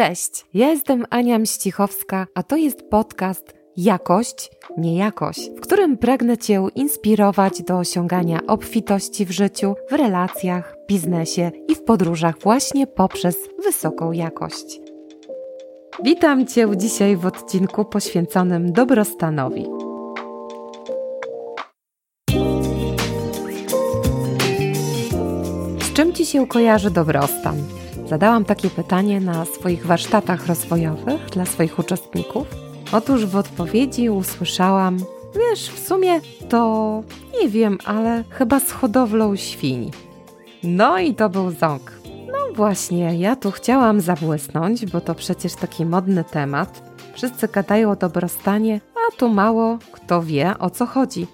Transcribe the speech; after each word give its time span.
Cześć, 0.00 0.46
ja 0.54 0.70
jestem 0.70 1.04
Ania 1.10 1.38
Mścichowska, 1.38 2.26
a 2.34 2.42
to 2.42 2.56
jest 2.56 2.82
podcast 2.90 3.54
Jakość, 3.76 4.50
nie 4.78 4.96
jakość, 4.96 5.50
w 5.56 5.60
którym 5.60 5.98
pragnę 5.98 6.38
Cię 6.38 6.66
inspirować 6.74 7.62
do 7.62 7.78
osiągania 7.78 8.40
obfitości 8.46 9.26
w 9.26 9.30
życiu, 9.30 9.74
w 9.90 9.92
relacjach, 9.92 10.76
biznesie 10.88 11.50
i 11.68 11.74
w 11.74 11.82
podróżach 11.82 12.38
właśnie 12.38 12.86
poprzez 12.86 13.36
wysoką 13.64 14.12
jakość. 14.12 14.80
Witam 16.04 16.46
Cię 16.46 16.68
dzisiaj 16.76 17.16
w 17.16 17.26
odcinku 17.26 17.84
poświęconym 17.84 18.72
dobrostanowi. 18.72 19.66
Z 25.80 25.92
czym 25.92 26.12
Ci 26.12 26.26
się 26.26 26.46
kojarzy 26.46 26.90
dobrostan? 26.90 27.56
Zadałam 28.10 28.44
takie 28.44 28.70
pytanie 28.70 29.20
na 29.20 29.44
swoich 29.44 29.86
warsztatach 29.86 30.46
rozwojowych 30.46 31.26
dla 31.32 31.46
swoich 31.46 31.78
uczestników. 31.78 32.46
Otóż 32.92 33.26
w 33.26 33.36
odpowiedzi 33.36 34.10
usłyszałam: 34.10 34.98
Wiesz, 35.34 35.70
w 35.70 35.86
sumie 35.88 36.20
to 36.48 37.02
nie 37.40 37.48
wiem, 37.48 37.78
ale 37.84 38.24
chyba 38.30 38.60
z 38.60 38.70
hodowlą 38.70 39.36
świń. 39.36 39.90
No 40.62 40.98
i 40.98 41.14
to 41.14 41.28
był 41.28 41.50
ząg. 41.50 41.92
No 42.26 42.54
właśnie, 42.54 43.18
ja 43.18 43.36
tu 43.36 43.50
chciałam 43.50 44.00
zabłysnąć, 44.00 44.86
bo 44.86 45.00
to 45.00 45.14
przecież 45.14 45.54
taki 45.54 45.86
modny 45.86 46.24
temat. 46.24 46.82
Wszyscy 47.14 47.48
gadają 47.48 47.90
o 47.90 47.96
dobrostanie, 47.96 48.80
a 48.94 49.16
tu 49.16 49.28
mało 49.28 49.78
kto 49.92 50.22
wie 50.22 50.58
o 50.58 50.70
co 50.70 50.86
chodzi. 50.86 51.26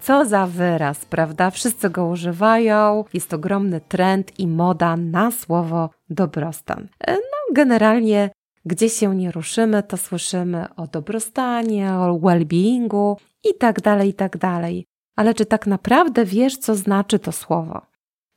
Co 0.00 0.24
za 0.24 0.46
wyraz, 0.46 1.04
prawda? 1.04 1.50
Wszyscy 1.50 1.90
go 1.90 2.06
używają, 2.06 3.04
jest 3.12 3.34
ogromny 3.34 3.80
trend 3.80 4.38
i 4.38 4.46
moda 4.46 4.96
na 4.96 5.30
słowo 5.30 5.90
dobrostan. 6.10 6.88
E, 7.06 7.14
no, 7.14 7.54
generalnie, 7.54 8.30
gdzie 8.64 8.88
się 8.88 9.14
nie 9.16 9.32
ruszymy, 9.32 9.82
to 9.82 9.96
słyszymy 9.96 10.74
o 10.76 10.86
dobrostanie, 10.86 11.94
o 11.94 12.18
well-beingu 12.18 13.16
i 13.44 13.54
tak 13.58 13.80
dalej, 13.80 14.08
i 14.08 14.14
tak 14.14 14.36
dalej. 14.36 14.86
Ale 15.16 15.34
czy 15.34 15.46
tak 15.46 15.66
naprawdę 15.66 16.24
wiesz, 16.24 16.56
co 16.56 16.74
znaczy 16.74 17.18
to 17.18 17.32
słowo? 17.32 17.82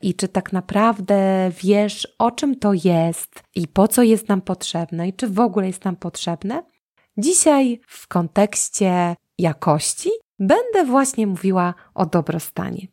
I 0.01 0.15
czy 0.15 0.27
tak 0.27 0.53
naprawdę 0.53 1.51
wiesz, 1.63 2.07
o 2.19 2.31
czym 2.31 2.59
to 2.59 2.73
jest 2.73 3.43
i 3.55 3.67
po 3.67 3.87
co 3.87 4.03
jest 4.03 4.29
nam 4.29 4.41
potrzebne, 4.41 5.07
i 5.07 5.13
czy 5.13 5.27
w 5.27 5.39
ogóle 5.39 5.67
jest 5.67 5.85
nam 5.85 5.95
potrzebne? 5.95 6.63
Dzisiaj 7.17 7.79
w 7.87 8.07
kontekście 8.07 9.15
jakości 9.37 10.09
będę 10.39 10.85
właśnie 10.85 11.27
mówiła 11.27 11.73
o 11.93 12.05
dobrostanie. 12.05 12.87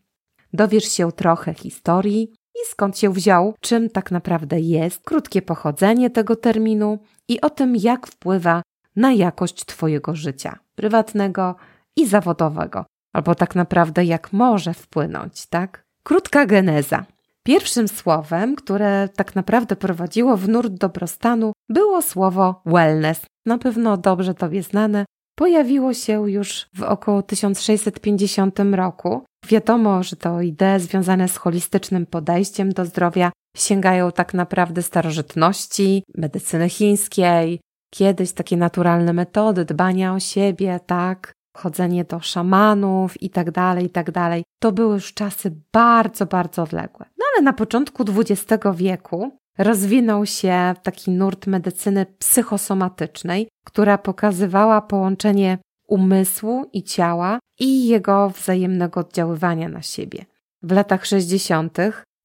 Dowiesz 0.53 0.85
się 0.85 1.13
trochę 1.13 1.55
historii 1.55 2.33
i 2.55 2.59
skąd 2.71 2.99
się 2.99 3.13
wziął, 3.13 3.55
czym 3.61 3.91
tak 3.91 4.11
naprawdę 4.11 4.61
jest, 4.61 5.05
krótkie 5.05 5.43
pochodzenie 5.43 6.11
tego 6.11 6.37
terminu 6.37 6.99
i 7.29 7.41
o 7.41 7.51
tym, 7.51 7.77
jak 7.77 8.07
wpływa 8.07 8.63
na 8.97 9.13
jakość 9.13 9.65
Twojego 9.65 10.15
życia 10.15 10.59
prywatnego 10.75 11.57
i 11.97 12.07
zawodowego, 12.07 12.85
albo 13.13 13.35
tak 13.35 13.55
naprawdę 13.55 14.05
jak 14.05 14.33
może 14.33 14.75
wpłynąć, 14.75 15.47
tak? 15.47 15.85
Krótka 16.03 16.47
geneza. 16.47 17.05
Pierwszym 17.43 17.89
słowem, 17.89 18.57
które 18.57 19.09
tak 19.17 19.35
naprawdę 19.35 19.77
prowadziło 19.77 20.37
w 20.37 20.49
nurt 20.49 20.73
dobrostanu, 20.73 21.53
było 21.69 22.03
słowo 22.03 22.63
wellness. 22.67 23.27
Na 23.47 23.59
pewno 23.59 23.97
dobrze 23.97 24.35
Tobie 24.35 24.63
znane, 24.63 25.05
pojawiło 25.41 25.95
się 25.95 26.31
już 26.31 26.67
w 26.75 26.83
około 26.83 27.23
1650 27.23 28.59
roku. 28.73 29.23
Wiadomo, 29.49 30.03
że 30.03 30.17
to 30.17 30.41
idee 30.41 30.79
związane 30.79 31.29
z 31.29 31.37
holistycznym 31.37 32.07
podejściem 32.07 32.73
do 32.73 32.85
zdrowia 32.85 33.33
sięgają 33.57 34.13
tak 34.13 34.35
naprawdę 34.35 34.83
starożytności, 34.83 36.03
medycyny 36.15 36.69
chińskiej, 36.69 37.61
kiedyś 37.95 38.33
takie 38.33 38.57
naturalne 38.57 39.13
metody 39.13 39.65
dbania 39.65 40.15
o 40.15 40.21
siebie, 40.21 40.81
tak, 40.87 41.33
chodzenie 41.57 42.05
do 42.05 42.21
szamanów 42.21 43.23
i 43.23 43.31
tak 43.31 43.51
dalej, 43.51 43.87
i 43.87 43.91
tak 43.91 44.11
dalej. 44.11 44.45
To 44.63 44.73
były 44.73 44.95
już 44.95 45.15
czasy 45.15 45.57
bardzo, 45.73 46.27
bardzo 46.27 46.63
odległe. 46.63 47.07
No 47.19 47.25
ale 47.35 47.45
na 47.45 47.53
początku 47.53 48.05
XX 48.19 48.65
wieku 48.75 49.40
rozwinął 49.59 50.27
się 50.27 50.75
taki 50.83 51.11
nurt 51.11 51.47
medycyny 51.47 52.07
psychosomatycznej, 52.19 53.49
która 53.65 53.99
pokazywała 53.99 54.83
połączenie 54.83 55.59
umysłu 55.89 56.71
i 56.73 56.83
ciała 56.83 57.39
i 57.61 57.87
jego 57.87 58.31
wzajemnego 58.31 59.01
oddziaływania 59.01 59.69
na 59.69 59.83
siebie. 59.83 60.25
W 60.63 60.73
latach 60.73 61.07
60. 61.07 61.79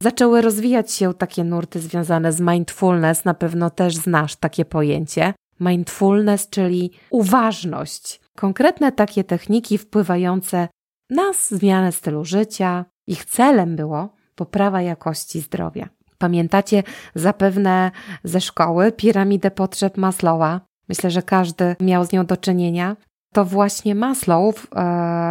zaczęły 0.03 0.41
rozwijać 0.41 0.91
się 0.91 1.13
takie 1.13 1.43
nurty 1.43 1.79
związane 1.79 2.31
z 2.31 2.39
mindfulness, 2.39 3.25
na 3.25 3.33
pewno 3.33 3.69
też 3.69 3.95
znasz 3.95 4.35
takie 4.35 4.65
pojęcie. 4.65 5.33
Mindfulness, 5.59 6.49
czyli 6.49 6.91
uważność. 7.09 8.21
Konkretne 8.37 8.91
takie 8.91 9.23
techniki 9.23 9.77
wpływające 9.77 10.67
na 11.09 11.33
zmianę 11.33 11.91
stylu 11.91 12.25
życia. 12.25 12.85
Ich 13.07 13.25
celem 13.25 13.75
było 13.75 14.15
poprawa 14.35 14.81
jakości 14.81 15.41
zdrowia. 15.41 15.89
Pamiętacie 16.17 16.83
zapewne 17.15 17.91
ze 18.23 18.41
szkoły 18.41 18.91
piramidę 18.91 19.51
potrzeb 19.51 19.97
Maslowa. 19.97 20.61
Myślę, 20.89 21.11
że 21.11 21.21
każdy 21.21 21.75
miał 21.79 22.05
z 22.05 22.11
nią 22.11 22.25
do 22.25 22.37
czynienia. 22.37 22.95
To 23.33 23.45
właśnie 23.45 23.95
Maslow 23.95 24.55
w 24.55 24.67
e, 24.73 24.77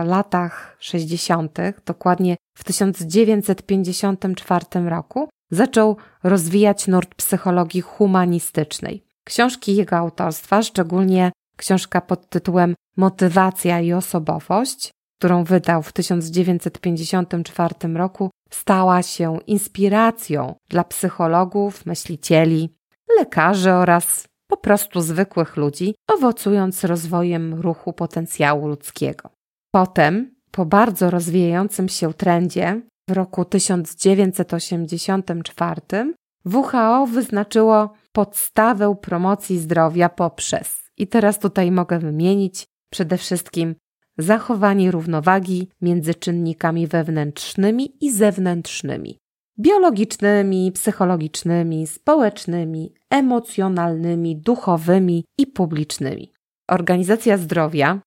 latach 0.05 0.77
60., 0.81 1.59
dokładnie 1.87 2.37
w 2.57 2.65
1954 2.65 4.67
roku, 4.89 5.29
zaczął 5.51 5.97
rozwijać 6.23 6.87
nurt 6.87 7.15
psychologii 7.15 7.81
humanistycznej. 7.81 9.05
Książki 9.25 9.77
jego 9.77 9.97
autorstwa, 9.97 10.63
szczególnie 10.63 11.33
książka 11.57 12.01
pod 12.01 12.29
tytułem 12.29 12.75
Motywacja 12.97 13.81
i 13.81 13.93
osobowość, 13.93 14.91
którą 15.19 15.45
wydał 15.45 15.83
w 15.83 15.93
1954 15.93 17.75
roku, 17.95 18.31
stała 18.55 19.03
się 19.03 19.39
inspiracją 19.47 20.55
dla 20.69 20.85
psychologów, 20.85 21.87
myślicieli, 21.87 22.77
lekarzy 23.19 23.73
oraz 23.73 24.29
po 24.47 24.57
prostu 24.57 25.01
zwykłych 25.01 25.57
ludzi, 25.57 25.95
owocując 26.09 26.85
rozwojem 26.85 27.55
ruchu 27.55 27.93
potencjału 27.93 28.69
ludzkiego. 28.69 29.31
Potem, 29.71 30.35
po 30.51 30.67
bardzo 30.67 31.11
rozwijającym 31.11 31.89
się 31.89 32.15
trendzie, 32.15 32.81
w 33.09 33.13
roku 33.13 33.45
1984 33.45 36.15
WHO 36.45 37.07
wyznaczyło 37.07 37.93
podstawę 38.13 38.97
promocji 39.03 39.59
zdrowia 39.59 40.09
poprzez, 40.09 40.85
i 40.97 41.07
teraz 41.07 41.39
tutaj 41.39 41.71
mogę 41.71 41.99
wymienić 41.99 42.67
przede 42.91 43.19
wszystkim 43.19 43.75
zachowanie 44.19 44.91
równowagi 44.91 45.69
między 45.81 46.15
czynnikami 46.15 46.87
wewnętrznymi 46.87 47.97
i 48.01 48.13
zewnętrznymi, 48.13 49.19
biologicznymi, 49.59 50.73
psychologicznymi, 50.73 51.87
społecznymi, 51.87 52.95
emocjonalnymi, 53.11 54.37
duchowymi 54.37 55.25
i 55.39 55.47
publicznymi. 55.47 56.33
Organizacja 56.69 57.39
Zdrowia 57.39 58.01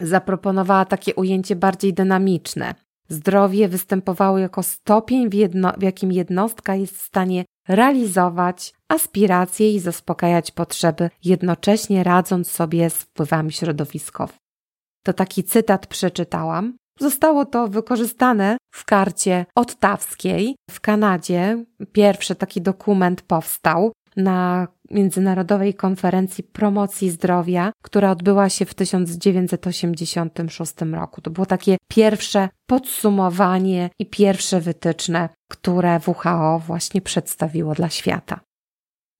zaproponowała 0.00 0.84
takie 0.84 1.14
ujęcie 1.14 1.56
bardziej 1.56 1.94
dynamiczne. 1.94 2.74
Zdrowie 3.08 3.68
występowało 3.68 4.38
jako 4.38 4.62
stopień, 4.62 5.30
w, 5.30 5.34
jedno, 5.34 5.72
w 5.78 5.82
jakim 5.82 6.12
jednostka 6.12 6.74
jest 6.74 6.96
w 6.96 7.02
stanie 7.02 7.44
realizować 7.68 8.74
aspiracje 8.88 9.72
i 9.72 9.80
zaspokajać 9.80 10.50
potrzeby, 10.50 11.10
jednocześnie 11.24 12.04
radząc 12.04 12.50
sobie 12.50 12.90
z 12.90 12.94
wpływami 12.94 13.52
środowiskowymi 13.52 14.47
to 15.08 15.12
taki 15.12 15.44
cytat 15.44 15.86
przeczytałam. 15.86 16.76
Zostało 17.00 17.44
to 17.44 17.68
wykorzystane 17.68 18.56
w 18.70 18.84
karcie 18.84 19.46
ottawskiej 19.54 20.56
w 20.70 20.80
Kanadzie. 20.80 21.64
Pierwszy 21.92 22.34
taki 22.34 22.60
dokument 22.60 23.22
powstał 23.22 23.92
na 24.16 24.68
Międzynarodowej 24.90 25.74
Konferencji 25.74 26.44
Promocji 26.44 27.10
Zdrowia, 27.10 27.72
która 27.82 28.10
odbyła 28.10 28.48
się 28.48 28.64
w 28.64 28.74
1986 28.74 30.74
roku. 30.92 31.20
To 31.20 31.30
było 31.30 31.46
takie 31.46 31.76
pierwsze 31.88 32.48
podsumowanie 32.66 33.90
i 33.98 34.06
pierwsze 34.06 34.60
wytyczne, 34.60 35.28
które 35.50 36.00
WHO 36.06 36.62
właśnie 36.66 37.00
przedstawiło 37.00 37.74
dla 37.74 37.88
świata. 37.88 38.40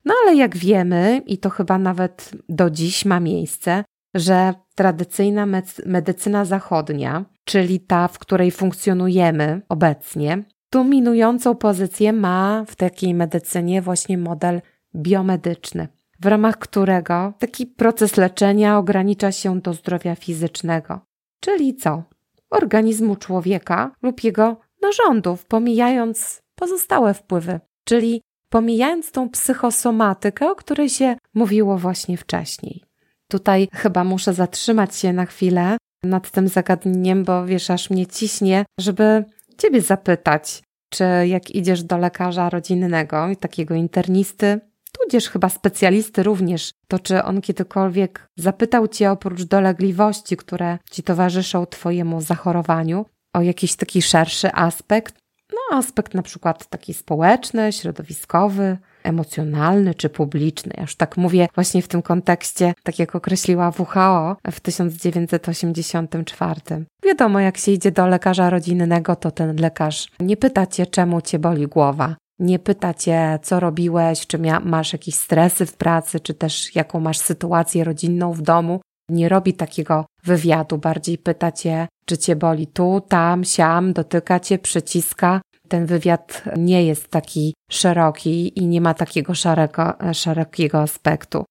No 0.05 0.15
ale 0.23 0.37
jak 0.37 0.57
wiemy, 0.57 1.23
i 1.27 1.39
to 1.39 1.51
chyba 1.51 1.79
nawet 1.79 2.31
do 2.49 2.71
dziś 2.71 3.05
ma 3.05 3.21
miejsce, 3.21 3.85
że 4.15 4.55
tradycyjna 4.79 5.47
medycyna 5.87 6.45
zachodnia, 6.45 7.25
czyli 7.45 7.81
ta, 7.81 8.09
w 8.09 8.19
której 8.19 8.51
funkcjonujemy 8.51 9.63
obecnie, 9.69 10.45
dominującą 10.73 11.55
pozycję 11.55 12.13
ma 12.13 12.65
w 12.67 12.77
takiej 12.77 13.15
medycynie 13.15 13.83
właśnie 13.83 14.19
model 14.19 14.61
biomedyczny, 14.97 15.89
w 16.21 16.27
ramach 16.27 16.59
którego 16.59 17.33
taki 17.39 17.67
proces 17.67 18.17
leczenia 18.17 18.79
ogranicza 18.79 19.33
się 19.33 19.61
do 19.61 19.75
zdrowia 19.75 20.15
fizycznego. 20.15 21.01
Czyli 21.41 21.75
co? 21.75 22.03
Organizmu 22.51 23.17
człowieka 23.17 23.91
lub 24.03 24.25
jego 24.25 24.57
narządów, 24.83 25.45
pomijając 25.45 26.43
pozostałe 26.55 27.15
wpływy, 27.15 27.61
czyli 27.85 28.23
pomijając 28.51 29.13
tą 29.13 29.31
psychosomatykę, 29.31 30.51
o 30.51 30.55
której 30.55 30.89
się 30.89 31.17
mówiło 31.35 31.79
właśnie 31.79 32.17
wcześniej. 32.17 32.88
Tutaj 33.31 33.69
chyba 33.73 34.05
muszę 34.05 34.35
zatrzymać 34.35 34.97
się 34.97 35.13
na 35.13 35.27
chwilę 35.27 35.77
nad 36.03 36.31
tym 36.31 36.49
zagadnieniem, 36.49 37.25
bo 37.25 37.47
wiesz, 37.47 37.71
aż 37.71 37.91
mnie 37.91 38.07
ciśnie, 38.07 38.65
żeby 38.81 39.25
Ciebie 39.59 39.81
zapytać, 39.81 40.63
czy 40.91 41.05
jak 41.27 41.51
idziesz 41.51 41.83
do 41.83 41.99
lekarza 41.99 42.51
rodzinnego, 42.51 43.29
takiego 43.41 43.75
internisty, 43.75 44.61
tudzież 44.93 45.29
chyba 45.29 45.49
specjalisty 45.49 46.23
również, 46.23 46.71
to 46.89 46.99
czy 46.99 47.23
on 47.23 47.41
kiedykolwiek 47.41 48.29
zapytał 48.37 48.89
Cię 48.89 49.11
oprócz 49.11 49.43
dolegliwości, 49.43 50.37
które 50.37 50.79
Ci 50.91 51.03
towarzyszą 51.03 51.67
Twojemu 51.67 52.21
zachorowaniu, 52.21 53.07
o 53.35 53.43
jakiś 53.43 53.77
taki 53.77 54.03
szerszy 54.03 54.53
aspekt? 54.53 55.19
No, 55.53 55.79
aspekt 55.79 56.15
na 56.15 56.23
przykład 56.23 56.67
taki 56.69 56.95
społeczny, 56.95 57.73
środowiskowy, 57.73 58.79
emocjonalny 59.09 59.95
czy 59.95 60.09
publiczny. 60.09 60.73
Ja 60.77 60.83
już 60.83 60.97
tak 60.97 61.17
mówię 61.17 61.49
właśnie 61.55 61.83
w 61.83 61.89
tym 61.89 62.03
kontekście, 62.03 62.75
tak 62.83 62.99
jak 62.99 63.15
określiła 63.15 63.73
WHO 63.79 64.37
w 64.53 64.61
1984. 64.61 66.61
Wiadomo, 67.05 67.41
jak 67.41 67.59
się 67.59 67.73
idzie 67.73 67.91
do 67.91 68.07
lekarza 68.07 68.51
rodzinnego, 68.51 69.17
to 69.17 69.31
ten 69.31 69.57
lekarz 69.57 70.09
nie 70.21 70.37
pyta 70.37 70.67
cię, 70.67 70.87
czemu 70.87 71.21
cię 71.21 71.39
boli 71.39 71.67
głowa. 71.67 72.17
Nie 72.39 72.59
pyta 72.59 72.95
cię, 72.95 73.39
co 73.43 73.61
robiłeś, 73.61 74.27
czy 74.27 74.39
masz 74.65 74.93
jakieś 74.93 75.15
stresy 75.15 75.67
w 75.67 75.77
pracy, 75.77 76.21
czy 76.21 76.35
też 76.35 76.75
jaką 76.75 77.01
masz 77.01 77.19
sytuację 77.19 77.85
rodzinną 77.85 78.33
w 78.33 78.43
domu. 78.43 78.81
Nie 79.11 79.29
robi 79.29 79.55
takiego 79.55 80.07
wywiadu, 80.25 80.79
bardziej 80.79 81.19
pyta 81.19 81.53
cię, 81.53 81.89
czy 82.05 82.19
cię 82.19 82.37
boli 82.37 82.67
tu, 82.67 83.01
tam, 83.09 83.45
siam, 83.45 83.93
dotyka 83.93 84.41
cię, 84.41 84.59
przyciska, 84.59 85.41
ten 85.69 85.87
wywiad 85.87 86.43
nie 86.57 86.85
jest 86.85 87.09
taki 87.09 87.55
szeroki 87.71 88.59
i 88.59 88.67
nie 88.67 88.81
ma 88.81 88.95
takiego 88.95 89.35
szarego, 89.35 89.95
szerokiego 90.13 90.81
aspektu. 90.81 91.45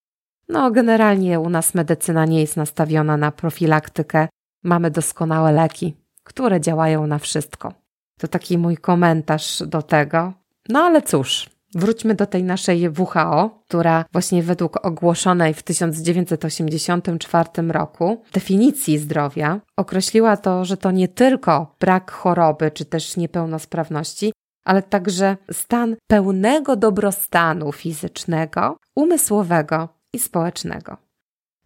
No, 0.48 0.70
generalnie 0.70 1.40
u 1.40 1.50
nas 1.50 1.74
medycyna 1.74 2.26
nie 2.26 2.40
jest 2.40 2.56
nastawiona 2.56 3.16
na 3.16 3.32
profilaktykę. 3.32 4.28
Mamy 4.64 4.90
doskonałe 4.90 5.52
leki, 5.52 5.96
które 6.24 6.60
działają 6.60 7.06
na 7.06 7.18
wszystko. 7.18 7.72
To 8.20 8.28
taki 8.28 8.58
mój 8.58 8.76
komentarz 8.76 9.62
do 9.66 9.82
tego. 9.82 10.32
No 10.68 10.80
ale 10.80 11.02
cóż, 11.02 11.50
Wróćmy 11.74 12.14
do 12.14 12.26
tej 12.26 12.44
naszej 12.44 12.90
WHO, 12.90 13.62
która 13.68 14.04
właśnie 14.12 14.42
według 14.42 14.86
ogłoszonej 14.86 15.54
w 15.54 15.62
1984 15.62 17.48
roku 17.68 18.22
definicji 18.32 18.98
zdrowia 18.98 19.60
określiła 19.76 20.36
to, 20.36 20.64
że 20.64 20.76
to 20.76 20.90
nie 20.90 21.08
tylko 21.08 21.76
brak 21.80 22.10
choroby 22.10 22.70
czy 22.70 22.84
też 22.84 23.16
niepełnosprawności, 23.16 24.32
ale 24.64 24.82
także 24.82 25.36
stan 25.52 25.96
pełnego 26.06 26.76
dobrostanu 26.76 27.72
fizycznego, 27.72 28.76
umysłowego 28.94 29.88
i 30.12 30.18
społecznego. 30.18 30.96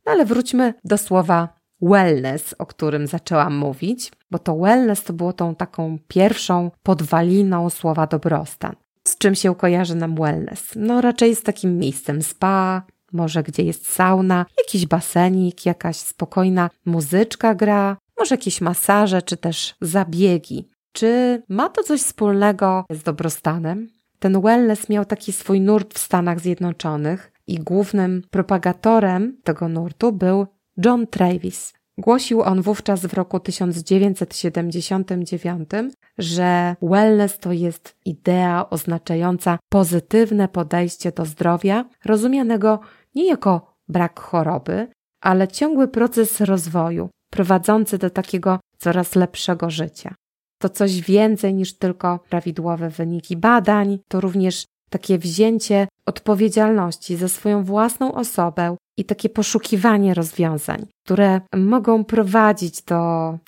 No 0.06 0.12
ale 0.12 0.25
wróćmy 0.25 0.75
do 0.84 0.99
słowa 0.99 1.49
wellness, 1.82 2.54
o 2.58 2.66
którym 2.66 3.06
zaczęłam 3.06 3.56
mówić, 3.56 4.12
bo 4.31 4.38
to 4.38 4.56
wellness 4.56 5.04
to 5.04 5.12
było 5.12 5.32
tą 5.32 5.54
taką 5.54 5.99
pierwszą 6.08 6.70
podwaliną 6.82 7.70
słowa 7.70 8.06
dobrostan. 8.06 8.81
Z 9.08 9.19
czym 9.19 9.34
się 9.34 9.54
kojarzy 9.54 9.94
nam 9.94 10.14
wellness? 10.14 10.72
No 10.76 11.00
raczej 11.00 11.37
z 11.37 11.43
takim 11.43 11.78
miejscem 11.78 12.22
spa, 12.22 12.82
może 13.12 13.43
gdzie 13.43 13.62
jest 13.62 13.93
sauna, 13.93 14.46
jakiś 14.58 14.87
basenik, 14.87 15.66
jakaś 15.66 15.96
spokojna 15.96 16.70
muzyczka 16.84 17.54
gra, 17.54 17.96
może 18.19 18.34
jakieś 18.34 18.60
masaże 18.60 19.22
czy 19.22 19.37
też 19.37 19.75
zabiegi. 19.81 20.69
Czy 20.93 21.43
ma 21.49 21.69
to 21.69 21.82
coś 21.82 22.00
wspólnego 22.00 22.84
z 22.90 23.02
dobrostanem? 23.02 23.88
Ten 24.19 24.40
wellness 24.40 24.88
miał 24.88 25.04
taki 25.04 25.32
swój 25.32 25.60
nurt 25.60 25.94
w 25.94 25.99
Stanach 25.99 26.40
Zjednoczonych 26.40 27.32
i 27.46 27.58
głównym 27.58 28.22
propagatorem 28.31 29.37
tego 29.44 29.69
nurtu 29.69 30.12
był 30.12 30.46
John 30.84 31.06
Travis. 31.06 31.72
Głosił 31.99 32.43
on 32.43 32.62
wówczas 32.62 33.00
w 33.00 33.14
roku 33.14 33.40
1979, 33.40 35.70
że 36.19 36.76
wellness 36.82 37.38
to 37.38 37.53
jest 37.53 37.97
idea 38.05 38.70
oznaczająca 38.70 39.59
pozytywne 39.69 40.49
podejście 40.49 41.12
do 41.12 41.25
zdrowia, 41.25 41.85
rozumianego 42.05 42.81
nie 43.14 43.26
jako 43.26 43.75
brak 43.88 44.20
choroby, 44.20 44.88
ale 45.20 45.49
ciągły 45.49 45.88
proces 45.88 46.41
rozwoju, 46.41 47.09
prowadzący 47.31 47.99
do 47.99 48.11
takiego 48.11 48.61
coraz 48.79 49.14
lepszego 49.14 49.70
życia. 49.70 50.14
To 50.62 50.69
coś 50.69 51.00
więcej 51.00 51.55
niż 51.55 51.79
tylko 51.79 52.19
prawidłowe 52.29 52.91
wyniki 52.91 53.37
badań, 53.37 53.99
to 54.09 54.20
również 54.20 54.64
takie 54.91 55.19
wzięcie 55.19 55.88
odpowiedzialności 56.06 57.17
za 57.17 57.29
swoją 57.29 57.64
własną 57.64 58.14
osobę 58.14 58.76
i 58.97 59.05
takie 59.05 59.29
poszukiwanie 59.29 60.15
rozwiązań, 60.15 60.87
które 61.05 61.41
mogą 61.56 62.05
prowadzić 62.05 62.83
do 62.83 62.99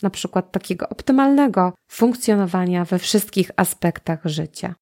na 0.02 0.10
przykład 0.10 0.52
takiego 0.52 0.88
optymalnego 0.88 1.72
funkcjonowania 1.90 2.84
we 2.84 2.98
wszystkich 2.98 3.50
aspektach 3.56 4.20
życia. 4.24 4.74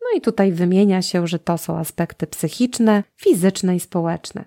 No 0.00 0.18
i 0.18 0.20
tutaj 0.20 0.52
wymienia 0.52 1.02
się, 1.02 1.26
że 1.26 1.38
to 1.38 1.58
są 1.58 1.78
aspekty 1.78 2.26
psychiczne, 2.26 3.02
fizyczne 3.20 3.76
i 3.76 3.80
społeczne. 3.80 4.44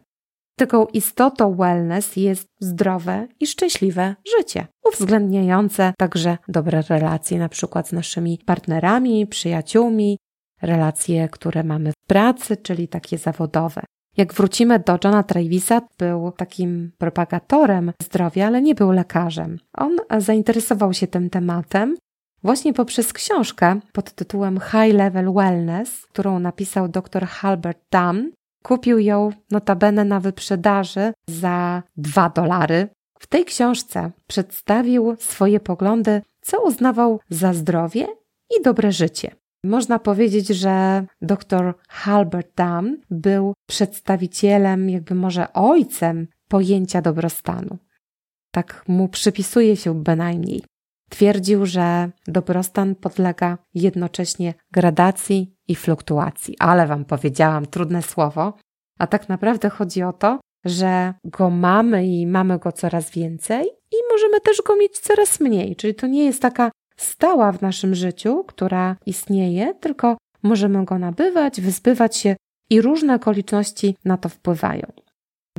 Taką 0.60 0.86
istotą 0.86 1.56
wellness 1.56 2.16
jest 2.16 2.48
zdrowe 2.60 3.28
i 3.40 3.48
szczęśliwe 3.48 4.16
życie, 4.38 4.68
uwzględniające 4.86 5.94
także 5.98 6.38
dobre 6.48 6.84
relacje, 6.90 7.40
na 7.40 7.50
przykład 7.50 7.88
z 7.88 7.92
naszymi 7.92 8.40
partnerami, 8.45 9.28
przyjaciółmi, 9.28 10.18
relacje, 10.62 11.30
które 11.30 11.63
mamy 11.63 11.92
w 11.92 12.07
pracy, 12.07 12.57
czyli 12.57 12.88
takie 12.88 13.18
zawodowe. 13.18 13.81
Jak 14.19 14.33
wrócimy 14.33 14.80
do 14.80 14.98
Johna 15.04 15.24
Travisa, 15.24 15.81
był 15.98 16.31
takim 16.31 16.92
propagatorem 16.98 17.94
zdrowia, 18.04 18.48
ale 18.48 18.62
nie 18.62 18.75
był 18.75 18.92
lekarzem. 18.92 19.60
On 19.77 19.98
zainteresował 20.18 20.94
się 20.94 21.07
tym 21.07 21.30
tematem 21.30 21.95
właśnie 22.44 22.74
poprzez 22.74 23.13
książkę 23.13 23.80
pod 23.94 24.12
tytułem 24.12 24.60
High 24.60 24.94
Level 24.95 25.33
Wellness, 25.33 26.06
którą 26.06 26.39
napisał 26.39 26.88
dr 26.88 27.27
Halbert 27.27 27.80
Dunn. 27.92 28.31
Kupił 28.63 29.00
ją 29.00 29.30
notabene 29.51 30.06
na 30.06 30.19
wyprzedaży 30.19 31.13
za 31.27 31.83
2 31.98 32.30
dolary. 32.30 32.88
W 33.19 33.27
tej 33.27 33.45
książce 33.45 34.12
przedstawił 34.27 35.16
swoje 35.19 35.60
poglądy, 35.60 36.21
co 36.42 36.63
uznawał 36.63 37.19
za 37.30 37.54
zdrowie 37.54 38.07
i 38.60 38.63
dobre 38.63 38.92
życie. 38.92 39.38
Można 39.63 40.00
powiedzieć, 40.00 40.47
że 40.47 41.06
dr 41.21 41.73
Halbert 41.89 42.47
Dunn 42.57 42.97
był 43.09 43.53
przedstawicielem, 43.67 44.89
jakby 44.89 45.15
może 45.15 45.53
ojcem 45.53 46.28
pojęcia 46.47 47.01
dobrostanu. 47.01 47.78
Tak 48.51 48.83
mu 48.87 49.07
przypisuje 49.07 49.75
się 49.75 50.04
bynajmniej. 50.04 50.63
Twierdził, 51.09 51.66
że 51.66 52.11
dobrostan 52.28 52.95
podlega 52.95 53.57
jednocześnie 53.73 54.54
gradacji 54.71 55.56
i 55.68 55.75
fluktuacji. 55.75 56.56
Ale 56.59 56.87
wam 56.87 57.06
powiedziałam 57.06 57.66
trudne 57.66 58.01
słowo, 58.01 58.54
a 58.99 59.07
tak 59.07 59.30
naprawdę 59.30 59.69
chodzi 59.69 60.04
o 60.04 60.13
to, 60.13 60.39
że 60.66 61.13
go 61.23 61.49
mamy 61.49 62.07
i 62.07 62.28
mamy 62.28 62.59
go 62.59 62.71
coraz 62.71 63.11
więcej 63.11 63.66
i 63.92 63.95
możemy 64.11 64.42
też 64.42 64.61
go 64.61 64.75
mieć 64.75 64.99
coraz 64.99 65.39
mniej. 65.39 65.75
Czyli 65.75 65.95
to 65.95 66.07
nie 66.07 66.25
jest 66.25 66.42
taka 66.42 66.71
stała 66.99 67.51
w 67.51 67.61
naszym 67.61 67.95
życiu, 67.95 68.44
która 68.47 68.95
istnieje, 69.06 69.73
tylko 69.73 70.18
możemy 70.44 70.85
go 70.85 70.99
nabywać, 70.99 71.61
wyzbywać 71.61 72.18
się 72.18 72.35
i 72.69 72.81
różne 72.81 73.15
okoliczności 73.15 73.95
na 74.06 74.18
to 74.18 74.29
wpływają. 74.29 74.91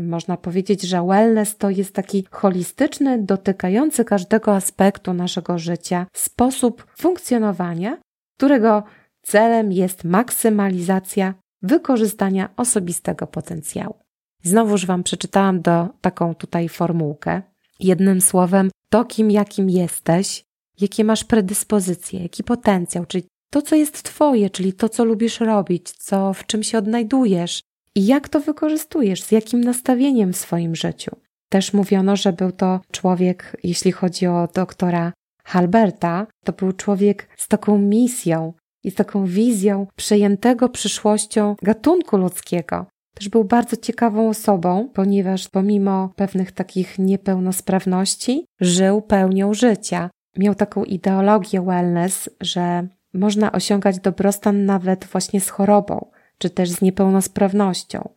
Można 0.00 0.36
powiedzieć, 0.36 0.82
że 0.82 1.06
wellness 1.06 1.56
to 1.56 1.70
jest 1.70 1.94
taki 1.94 2.26
holistyczny, 2.30 3.18
dotykający 3.18 4.04
każdego 4.04 4.54
aspektu 4.54 5.14
naszego 5.14 5.58
życia 5.58 6.06
sposób 6.16 6.86
funkcjonowania, 6.98 7.98
którego 8.36 8.82
celem 9.22 9.72
jest 9.72 10.04
maksymalizacja 10.04 11.34
wykorzystania 11.62 12.48
osobistego 12.56 13.26
potencjału. 13.26 13.94
Znowuż 14.42 14.86
Wam 14.86 15.02
przeczytałam 15.02 15.60
do 15.60 15.88
taką 16.00 16.34
tutaj 16.34 16.68
formułkę. 16.68 17.42
Jednym 17.80 18.20
słowem, 18.20 18.70
to 18.88 19.04
kim 19.04 19.30
jakim 19.30 19.70
jesteś, 19.70 20.44
jakie 20.80 21.04
masz 21.04 21.24
predyspozycje, 21.24 22.22
jaki 22.22 22.44
potencjał, 22.44 23.06
czyli 23.06 23.24
to, 23.50 23.62
co 23.62 23.76
jest 23.76 24.02
Twoje, 24.02 24.50
czyli 24.50 24.72
to, 24.72 24.88
co 24.88 25.04
lubisz 25.04 25.40
robić, 25.40 25.90
co, 25.90 26.34
w 26.34 26.46
czym 26.46 26.62
się 26.62 26.78
odnajdujesz 26.78 27.62
i 27.94 28.06
jak 28.06 28.28
to 28.28 28.40
wykorzystujesz, 28.40 29.22
z 29.22 29.32
jakim 29.32 29.60
nastawieniem 29.64 30.32
w 30.32 30.36
swoim 30.36 30.76
życiu. 30.76 31.16
Też 31.48 31.72
mówiono, 31.72 32.16
że 32.16 32.32
był 32.32 32.52
to 32.52 32.80
człowiek, 32.90 33.56
jeśli 33.62 33.92
chodzi 33.92 34.26
o 34.26 34.48
doktora 34.54 35.12
Halberta, 35.44 36.26
to 36.44 36.52
był 36.52 36.72
człowiek 36.72 37.28
z 37.36 37.48
taką 37.48 37.78
misją 37.78 38.52
i 38.84 38.90
z 38.90 38.94
taką 38.94 39.26
wizją 39.26 39.86
przejętego 39.96 40.68
przyszłością 40.68 41.54
gatunku 41.62 42.16
ludzkiego. 42.16 42.86
Też 43.14 43.28
był 43.28 43.44
bardzo 43.44 43.76
ciekawą 43.76 44.28
osobą, 44.28 44.88
ponieważ 44.94 45.48
pomimo 45.48 46.10
pewnych 46.16 46.52
takich 46.52 46.98
niepełnosprawności 46.98 48.44
żył 48.60 49.02
pełnią 49.02 49.54
życia 49.54 50.10
miał 50.36 50.54
taką 50.54 50.84
ideologię 50.84 51.62
wellness, 51.62 52.30
że 52.40 52.88
można 53.14 53.52
osiągać 53.52 54.00
dobrostan 54.00 54.64
nawet 54.64 55.04
właśnie 55.04 55.40
z 55.40 55.48
chorobą, 55.48 56.10
czy 56.38 56.50
też 56.50 56.70
z 56.70 56.82
niepełnosprawnością. 56.82 58.08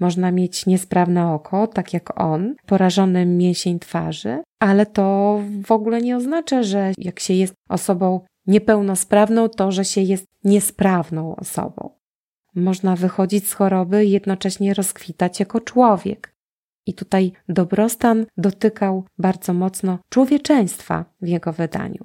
Można 0.00 0.32
mieć 0.32 0.66
niesprawne 0.66 1.32
oko, 1.32 1.66
tak 1.66 1.94
jak 1.94 2.20
on, 2.20 2.54
porażony 2.66 3.26
mięsień 3.26 3.78
twarzy, 3.78 4.42
ale 4.60 4.86
to 4.86 5.38
w 5.64 5.72
ogóle 5.72 6.02
nie 6.02 6.16
oznacza, 6.16 6.62
że 6.62 6.92
jak 6.98 7.20
się 7.20 7.34
jest 7.34 7.54
osobą 7.68 8.20
niepełnosprawną, 8.46 9.48
to 9.48 9.72
że 9.72 9.84
się 9.84 10.00
jest 10.00 10.24
niesprawną 10.44 11.36
osobą. 11.36 11.90
Można 12.54 12.96
wychodzić 12.96 13.48
z 13.48 13.52
choroby 13.52 14.04
i 14.04 14.10
jednocześnie 14.10 14.74
rozkwitać 14.74 15.40
jako 15.40 15.60
człowiek. 15.60 16.34
I 16.88 16.94
tutaj 16.94 17.32
dobrostan 17.48 18.26
dotykał 18.38 19.04
bardzo 19.18 19.52
mocno 19.54 19.98
człowieczeństwa 20.08 21.04
w 21.22 21.28
jego 21.28 21.52
wydaniu. 21.52 22.04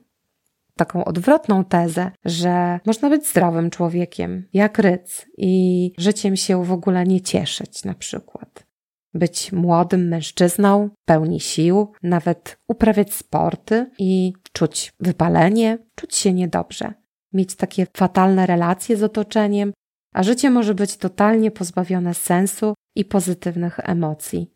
Taką 0.76 1.06
odwrotną 1.06 1.66
tezę, 1.66 2.12
że 2.26 2.80
można 2.86 3.10
być 3.10 3.28
zdrowym 3.28 3.70
człowiekiem, 3.70 4.48
jak 4.54 4.80
ryc, 4.80 5.26
i 5.38 5.92
życiem 5.98 6.36
się 6.36 6.66
w 6.66 6.72
ogóle 6.72 7.04
nie 7.04 7.22
cieszyć, 7.22 7.84
na 7.84 7.94
przykład. 7.94 8.66
Być 9.14 9.52
młodym 9.52 10.08
mężczyzną, 10.08 10.90
pełni 11.06 11.40
sił, 11.40 11.92
nawet 12.04 12.58
uprawiać 12.68 13.14
sporty 13.14 13.90
i 14.00 14.34
czuć 14.54 14.94
wypalenie, 15.00 15.78
czuć 15.96 16.16
się 16.16 16.34
niedobrze, 16.34 16.94
mieć 17.34 17.56
takie 17.56 17.88
fatalne 17.98 18.46
relacje 18.46 18.98
z 18.98 19.04
otoczeniem, 19.04 19.74
a 20.14 20.24
życie 20.24 20.50
może 20.50 20.76
być 20.76 20.98
totalnie 20.98 21.52
pozbawione 21.52 22.14
sensu 22.14 22.74
i 22.96 23.06
pozytywnych 23.06 23.80
emocji. 23.84 24.54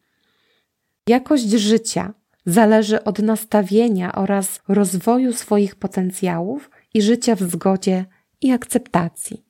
Jakość 1.08 1.50
życia 1.50 2.14
zależy 2.46 3.04
od 3.04 3.20
nastawienia 3.20 4.16
oraz 4.16 4.60
rozwoju 4.68 5.34
swoich 5.34 5.76
potencjałów 5.76 6.72
i 6.94 7.02
życia 7.02 7.36
w 7.36 7.42
zgodzie 7.42 8.06
i 8.42 8.52
akceptacji. 8.52 9.46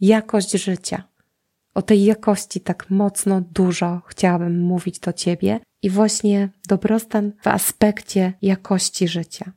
Jakość 0.00 0.50
życia. 0.50 1.02
O 1.74 1.82
tej 1.82 2.04
jakości 2.04 2.60
tak 2.60 2.90
mocno 2.90 3.40
dużo 3.40 4.00
chciałabym 4.06 4.60
mówić 4.60 4.98
do 4.98 5.12
Ciebie 5.12 5.60
i 5.82 5.90
właśnie 5.90 6.48
dobrostan 6.68 7.32
w 7.42 7.46
aspekcie 7.46 8.32
jakości 8.42 9.08
życia. 9.08 9.52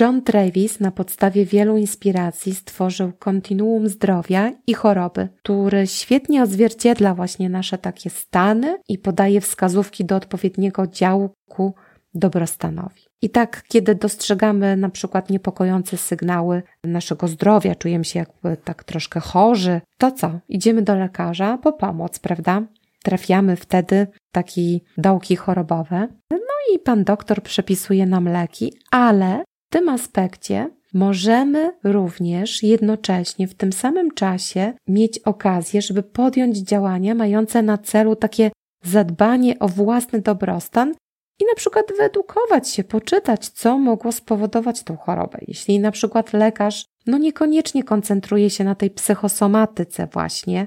John 0.00 0.22
Travis 0.22 0.80
na 0.80 0.90
podstawie 0.90 1.44
wielu 1.44 1.76
inspiracji 1.76 2.54
stworzył 2.54 3.12
kontinuum 3.18 3.88
zdrowia 3.88 4.52
i 4.66 4.74
choroby, 4.74 5.28
który 5.42 5.86
świetnie 5.86 6.42
odzwierciedla 6.42 7.14
właśnie 7.14 7.48
nasze 7.48 7.78
takie 7.78 8.10
stany 8.10 8.78
i 8.88 8.98
podaje 8.98 9.40
wskazówki 9.40 10.04
do 10.04 10.16
odpowiedniego 10.16 10.86
działu 10.86 11.30
ku 11.48 11.74
dobrostanowi. 12.14 13.02
I 13.22 13.30
tak, 13.30 13.62
kiedy 13.68 13.94
dostrzegamy 13.94 14.76
na 14.76 14.88
przykład 14.88 15.30
niepokojące 15.30 15.96
sygnały 15.96 16.62
naszego 16.84 17.28
zdrowia, 17.28 17.74
czujemy 17.74 18.04
się 18.04 18.18
jakby 18.18 18.56
tak 18.64 18.84
troszkę 18.84 19.20
chorzy, 19.20 19.80
to 19.98 20.12
co? 20.12 20.40
Idziemy 20.48 20.82
do 20.82 20.94
lekarza 20.94 21.58
po 21.58 21.72
pomoc, 21.72 22.18
prawda? 22.18 22.62
Trafiamy 23.02 23.56
wtedy 23.56 24.06
takie 24.32 24.78
dołki 24.98 25.36
chorobowe. 25.36 26.08
No 26.30 26.74
i 26.74 26.78
pan 26.78 27.04
doktor 27.04 27.42
przepisuje 27.42 28.06
nam 28.06 28.28
leki, 28.28 28.72
ale 28.90 29.44
w 29.54 29.57
tym 29.70 29.88
aspekcie 29.88 30.70
możemy 30.94 31.72
również 31.84 32.62
jednocześnie 32.62 33.48
w 33.48 33.54
tym 33.54 33.72
samym 33.72 34.10
czasie 34.10 34.72
mieć 34.88 35.18
okazję, 35.18 35.82
żeby 35.82 36.02
podjąć 36.02 36.58
działania 36.58 37.14
mające 37.14 37.62
na 37.62 37.78
celu 37.78 38.16
takie 38.16 38.50
zadbanie 38.84 39.58
o 39.58 39.68
własny 39.68 40.20
dobrostan 40.20 40.94
i 41.40 41.44
na 41.44 41.54
przykład 41.56 41.86
wyedukować 41.98 42.68
się, 42.68 42.84
poczytać, 42.84 43.48
co 43.48 43.78
mogło 43.78 44.12
spowodować 44.12 44.82
tą 44.82 44.96
chorobę. 44.96 45.38
Jeśli 45.48 45.80
na 45.80 45.90
przykład 45.90 46.32
lekarz 46.32 46.84
no 47.06 47.18
niekoniecznie 47.18 47.84
koncentruje 47.84 48.50
się 48.50 48.64
na 48.64 48.74
tej 48.74 48.90
psychosomatyce 48.90 50.08
właśnie, 50.12 50.66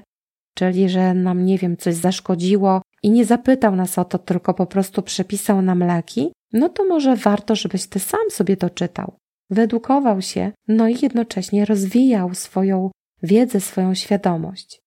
czyli 0.54 0.88
że 0.88 1.14
nam, 1.14 1.44
nie 1.44 1.58
wiem, 1.58 1.76
coś 1.76 1.94
zaszkodziło 1.94 2.82
i 3.02 3.10
nie 3.10 3.24
zapytał 3.24 3.76
nas 3.76 3.98
o 3.98 4.04
to, 4.04 4.18
tylko 4.18 4.54
po 4.54 4.66
prostu 4.66 5.02
przepisał 5.02 5.62
nam 5.62 5.78
leki, 5.78 6.32
no 6.52 6.68
to 6.68 6.84
może 6.84 7.16
warto, 7.16 7.56
żebyś 7.56 7.86
ty 7.86 7.98
sam 7.98 8.30
sobie 8.30 8.56
to 8.56 8.70
czytał, 8.70 9.16
wyedukował 9.50 10.22
się, 10.22 10.52
no 10.68 10.88
i 10.88 10.96
jednocześnie 11.02 11.64
rozwijał 11.64 12.34
swoją 12.34 12.90
wiedzę, 13.22 13.60
swoją 13.60 13.94
świadomość. 13.94 14.82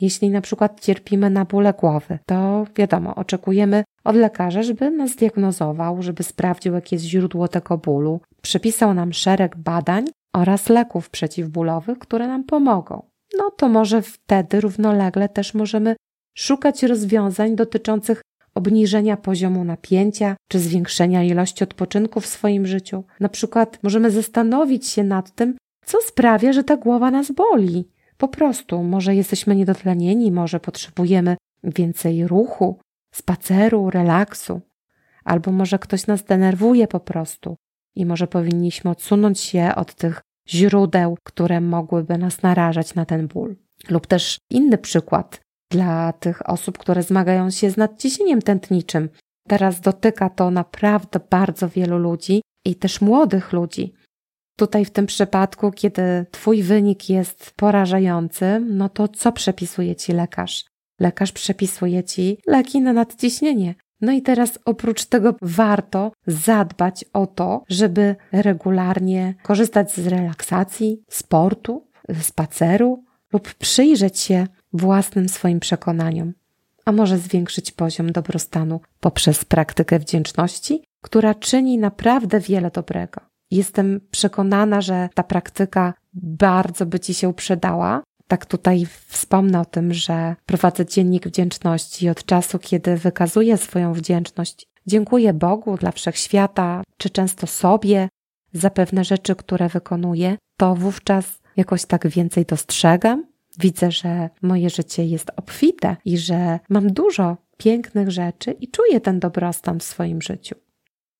Jeśli 0.00 0.30
na 0.30 0.40
przykład 0.40 0.80
cierpimy 0.80 1.30
na 1.30 1.44
bóle 1.44 1.72
głowy, 1.72 2.18
to 2.26 2.66
wiadomo, 2.76 3.14
oczekujemy 3.14 3.84
od 4.04 4.16
lekarza, 4.16 4.62
żeby 4.62 4.90
nas 4.90 5.16
diagnozował, 5.16 6.02
żeby 6.02 6.22
sprawdził, 6.22 6.74
jakie 6.74 6.96
jest 6.96 7.06
źródło 7.06 7.48
tego 7.48 7.78
bólu, 7.78 8.20
przepisał 8.42 8.94
nam 8.94 9.12
szereg 9.12 9.56
badań 9.56 10.04
oraz 10.34 10.68
leków 10.68 11.10
przeciwbólowych, 11.10 11.98
które 11.98 12.28
nam 12.28 12.44
pomogą. 12.44 13.02
No 13.38 13.50
to 13.50 13.68
może 13.68 14.02
wtedy 14.02 14.60
równolegle 14.60 15.28
też 15.28 15.54
możemy 15.54 15.96
szukać 16.36 16.82
rozwiązań 16.82 17.56
dotyczących 17.56 18.22
obniżenia 18.58 19.16
poziomu 19.16 19.64
napięcia 19.64 20.36
czy 20.48 20.58
zwiększenia 20.58 21.22
ilości 21.22 21.64
odpoczynku 21.64 22.20
w 22.20 22.26
swoim 22.26 22.66
życiu. 22.66 23.04
Na 23.20 23.28
przykład 23.28 23.78
możemy 23.82 24.10
zastanowić 24.10 24.86
się 24.86 25.04
nad 25.04 25.34
tym, 25.34 25.56
co 25.84 25.98
sprawia, 26.00 26.52
że 26.52 26.64
ta 26.64 26.76
głowa 26.76 27.10
nas 27.10 27.30
boli. 27.30 27.88
Po 28.16 28.28
prostu, 28.28 28.82
może 28.82 29.14
jesteśmy 29.14 29.56
niedotlenieni, 29.56 30.32
może 30.32 30.60
potrzebujemy 30.60 31.36
więcej 31.64 32.26
ruchu, 32.26 32.78
spaceru, 33.14 33.90
relaksu, 33.90 34.60
albo 35.24 35.52
może 35.52 35.78
ktoś 35.78 36.06
nas 36.06 36.24
denerwuje 36.24 36.88
po 36.88 37.00
prostu 37.00 37.56
i 37.96 38.06
może 38.06 38.26
powinniśmy 38.26 38.90
odsunąć 38.90 39.40
się 39.40 39.72
od 39.76 39.94
tych 39.94 40.20
źródeł, 40.48 41.16
które 41.24 41.60
mogłyby 41.60 42.18
nas 42.18 42.42
narażać 42.42 42.94
na 42.94 43.04
ten 43.04 43.26
ból. 43.26 43.56
Lub 43.90 44.06
też 44.06 44.38
inny 44.50 44.78
przykład 44.78 45.40
dla 45.70 46.12
tych 46.12 46.50
osób, 46.50 46.78
które 46.78 47.02
zmagają 47.02 47.50
się 47.50 47.70
z 47.70 47.76
nadciśnieniem 47.76 48.42
tętniczym. 48.42 49.08
Teraz 49.48 49.80
dotyka 49.80 50.30
to 50.30 50.50
naprawdę 50.50 51.20
bardzo 51.30 51.68
wielu 51.68 51.98
ludzi 51.98 52.42
i 52.64 52.74
też 52.74 53.00
młodych 53.00 53.52
ludzi. 53.52 53.92
Tutaj 54.56 54.84
w 54.84 54.90
tym 54.90 55.06
przypadku, 55.06 55.70
kiedy 55.70 56.26
Twój 56.30 56.62
wynik 56.62 57.08
jest 57.08 57.52
porażający, 57.56 58.60
no 58.70 58.88
to 58.88 59.08
co 59.08 59.32
przepisuje 59.32 59.96
Ci 59.96 60.12
lekarz? 60.12 60.64
Lekarz 61.00 61.32
przepisuje 61.32 62.04
Ci 62.04 62.38
leki 62.46 62.80
na 62.80 62.92
nadciśnienie. 62.92 63.74
No 64.00 64.12
i 64.12 64.22
teraz 64.22 64.58
oprócz 64.64 65.04
tego 65.04 65.34
warto 65.42 66.12
zadbać 66.26 67.04
o 67.12 67.26
to, 67.26 67.64
żeby 67.68 68.16
regularnie 68.32 69.34
korzystać 69.42 69.94
z 69.94 70.06
relaksacji, 70.06 71.02
sportu, 71.10 71.86
spaceru 72.20 73.04
lub 73.32 73.54
przyjrzeć 73.54 74.18
się 74.18 74.46
własnym 74.72 75.28
swoim 75.28 75.60
przekonaniom, 75.60 76.32
a 76.84 76.92
może 76.92 77.18
zwiększyć 77.18 77.72
poziom 77.72 78.12
dobrostanu 78.12 78.80
poprzez 79.00 79.44
praktykę 79.44 79.98
wdzięczności, 79.98 80.82
która 81.02 81.34
czyni 81.34 81.78
naprawdę 81.78 82.40
wiele 82.40 82.70
dobrego. 82.70 83.20
Jestem 83.50 84.00
przekonana, 84.10 84.80
że 84.80 85.08
ta 85.14 85.22
praktyka 85.22 85.94
bardzo 86.14 86.86
by 86.86 87.00
Ci 87.00 87.14
się 87.14 87.34
przydała. 87.34 88.02
Tak 88.28 88.46
tutaj 88.46 88.86
wspomnę 89.06 89.60
o 89.60 89.64
tym, 89.64 89.94
że 89.94 90.36
prowadzę 90.46 90.86
dziennik 90.86 91.28
wdzięczności 91.28 92.08
od 92.08 92.24
czasu, 92.24 92.58
kiedy 92.58 92.96
wykazuję 92.96 93.56
swoją 93.56 93.92
wdzięczność. 93.92 94.66
Dziękuję 94.86 95.32
Bogu 95.32 95.76
dla 95.76 95.92
wszechświata, 95.92 96.82
czy 96.96 97.10
często 97.10 97.46
sobie 97.46 98.08
za 98.52 98.70
pewne 98.70 99.04
rzeczy, 99.04 99.36
które 99.36 99.68
wykonuję, 99.68 100.36
to 100.56 100.74
wówczas 100.74 101.40
jakoś 101.56 101.84
tak 101.84 102.08
więcej 102.08 102.44
dostrzegam. 102.44 103.24
Widzę, 103.58 103.90
że 103.90 104.30
moje 104.42 104.70
życie 104.70 105.04
jest 105.06 105.30
obfite 105.36 105.96
i 106.04 106.18
że 106.18 106.58
mam 106.68 106.92
dużo 106.92 107.36
pięknych 107.56 108.10
rzeczy 108.10 108.50
i 108.50 108.68
czuję 108.68 109.00
ten 109.00 109.20
dobrostan 109.20 109.80
w 109.80 109.82
swoim 109.82 110.22
życiu. 110.22 110.54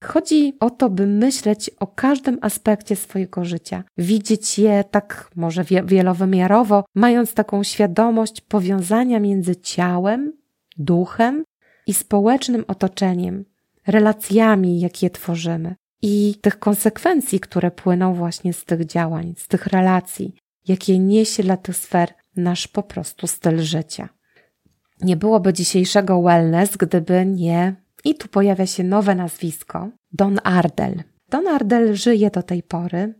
Chodzi 0.04 0.56
o 0.60 0.70
to, 0.70 0.90
by 0.90 1.06
myśleć 1.06 1.70
o 1.80 1.86
każdym 1.86 2.38
aspekcie 2.40 2.96
swojego 2.96 3.44
życia, 3.44 3.84
widzieć 3.96 4.58
je 4.58 4.84
tak 4.90 5.30
może 5.36 5.64
wielowymiarowo, 5.84 6.84
mając 6.94 7.34
taką 7.34 7.62
świadomość 7.62 8.40
powiązania 8.40 9.20
między 9.20 9.56
ciałem, 9.56 10.32
duchem 10.76 11.44
i 11.86 11.94
społecznym 11.94 12.64
otoczeniem, 12.68 13.44
relacjami, 13.86 14.80
jakie 14.80 15.10
tworzymy 15.10 15.74
i 16.02 16.34
tych 16.40 16.58
konsekwencji, 16.58 17.40
które 17.40 17.70
płyną 17.70 18.14
właśnie 18.14 18.52
z 18.52 18.64
tych 18.64 18.86
działań, 18.86 19.34
z 19.36 19.48
tych 19.48 19.66
relacji, 19.66 20.34
jakie 20.68 20.98
niesie 20.98 21.42
dla 21.42 21.56
tych 21.56 21.76
sfer 21.76 22.14
nasz 22.38 22.68
po 22.68 22.82
prostu 22.82 23.26
styl 23.26 23.60
życia. 23.60 24.08
Nie 25.00 25.16
byłoby 25.16 25.52
dzisiejszego 25.52 26.22
wellness, 26.22 26.76
gdyby 26.76 27.26
nie 27.26 27.74
i 28.04 28.14
tu 28.14 28.28
pojawia 28.28 28.66
się 28.66 28.84
nowe 28.84 29.14
nazwisko 29.14 29.88
Don 30.12 30.38
Ardel. 30.44 31.02
Don 31.28 31.48
Ardel 31.48 31.94
żyje 31.96 32.30
do 32.30 32.42
tej 32.42 32.62
pory. 32.62 33.14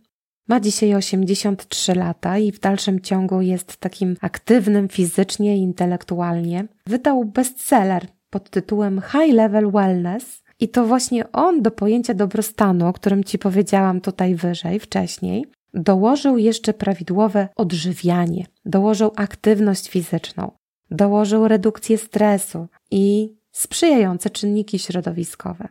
Ma 0.47 0.59
dzisiaj 0.59 0.95
83 0.95 1.95
lata 1.95 2.37
i 2.37 2.51
w 2.51 2.59
dalszym 2.59 2.99
ciągu 2.99 3.41
jest 3.41 3.77
takim 3.77 4.15
aktywnym 4.21 4.87
fizycznie 4.87 5.57
i 5.57 5.61
intelektualnie. 5.61 6.67
Wydał 6.87 7.25
bestseller 7.25 8.07
pod 8.29 8.49
tytułem 8.49 9.01
High 9.11 9.33
Level 9.33 9.71
Wellness 9.71 10.43
i 10.59 10.69
to 10.69 10.85
właśnie 10.85 11.31
on 11.31 11.61
do 11.61 11.71
pojęcia 11.71 12.13
dobrostanu, 12.13 12.87
o 12.87 12.93
którym 12.93 13.23
Ci 13.23 13.39
powiedziałam 13.39 14.01
tutaj 14.01 14.35
wyżej, 14.35 14.79
wcześniej, 14.79 15.45
dołożył 15.73 16.37
jeszcze 16.37 16.73
prawidłowe 16.73 17.49
odżywianie, 17.55 18.45
dołożył 18.65 19.11
aktywność 19.15 19.89
fizyczną, 19.89 20.51
dołożył 20.91 21.47
redukcję 21.47 21.97
stresu 21.97 22.67
i 22.91 23.35
sprzyjające 23.51 24.29
czynniki 24.29 24.79
środowiskowe. 24.79 25.67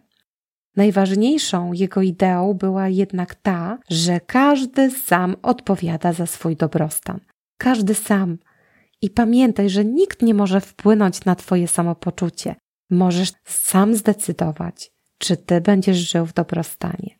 Najważniejszą 0.76 1.72
jego 1.72 2.02
ideą 2.02 2.54
była 2.54 2.88
jednak 2.88 3.34
ta, 3.34 3.78
że 3.90 4.20
każdy 4.20 4.90
sam 4.90 5.36
odpowiada 5.42 6.12
za 6.12 6.26
swój 6.26 6.56
dobrostan. 6.56 7.20
Każdy 7.58 7.94
sam. 7.94 8.38
I 9.02 9.10
pamiętaj, 9.10 9.70
że 9.70 9.84
nikt 9.84 10.22
nie 10.22 10.34
może 10.34 10.60
wpłynąć 10.60 11.24
na 11.24 11.34
Twoje 11.34 11.68
samopoczucie. 11.68 12.54
Możesz 12.90 13.32
sam 13.44 13.94
zdecydować, 13.94 14.90
czy 15.18 15.36
Ty 15.36 15.60
będziesz 15.60 15.96
żył 15.96 16.26
w 16.26 16.34
dobrostanie. 16.34 17.17